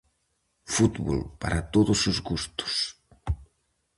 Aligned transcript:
Fútbol 0.73 1.19
para 1.41 1.59
todos 1.73 1.99
os 2.11 2.17
gustos. 2.29 2.73